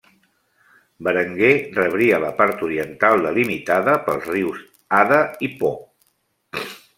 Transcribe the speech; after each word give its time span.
Berenguer 1.07 1.51
rebria 1.75 2.19
la 2.23 2.31
part 2.39 2.63
oriental 2.69 3.21
delimitada 3.27 3.95
pels 4.09 4.27
rius 4.33 4.65
Adda 5.03 5.21
i 5.51 5.53
Po. 5.61 5.73